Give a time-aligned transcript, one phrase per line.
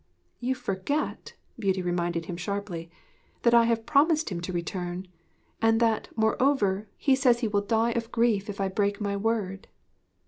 [0.39, 2.89] 'You forget,' Beauty reminded him sharply,
[3.43, 5.07] 'that I have promised him to return,
[5.61, 9.67] and that, moreover, he says he will die of grief if I break my word.'